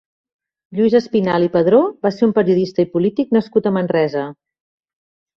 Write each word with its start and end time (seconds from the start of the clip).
Lluís 0.77 0.93
Espinalt 0.99 1.47
i 1.47 1.49
Padró 1.55 1.81
va 2.07 2.11
ser 2.15 2.25
un 2.27 2.33
periodista 2.37 2.85
i 2.85 2.89
polític 2.95 3.35
nascut 3.37 3.69
a 3.69 3.73
Manresa. 3.77 4.23